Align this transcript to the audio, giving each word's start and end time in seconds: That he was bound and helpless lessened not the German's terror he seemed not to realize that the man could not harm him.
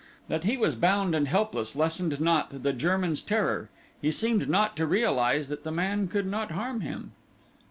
That 0.29 0.45
he 0.45 0.57
was 0.57 0.73
bound 0.73 1.13
and 1.13 1.27
helpless 1.27 1.75
lessened 1.75 2.19
not 2.19 2.49
the 2.63 2.73
German's 2.73 3.21
terror 3.21 3.69
he 4.01 4.11
seemed 4.11 4.49
not 4.49 4.75
to 4.77 4.87
realize 4.87 5.47
that 5.49 5.63
the 5.63 5.71
man 5.71 6.07
could 6.07 6.25
not 6.25 6.49
harm 6.49 6.79
him. 6.79 7.11